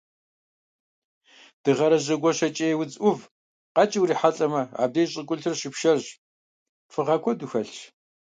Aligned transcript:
Дыгъэрыжьэ 1.63 2.15
гуащӀэкӀей 2.21 2.73
удз 2.81 2.95
Ӏуву 2.99 3.25
къэкӀыу 3.75 4.01
урихьэлӀэмэ, 4.03 4.61
абдеж 4.81 5.09
щӀыгулъыр 5.13 5.55
щыпшэрщ, 5.59 6.07
фыгъэ 6.93 7.15
куэду 7.23 7.49
хэлъщ. 7.51 7.79